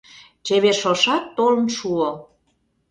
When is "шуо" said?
1.77-2.09